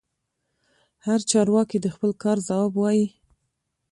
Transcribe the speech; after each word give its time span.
هر 1.05 1.19
چارواکي 1.31 1.77
د 1.81 1.87
خپل 1.95 2.11
کار 2.23 2.37
ځواب 2.47 2.71
وايي. 2.75 3.07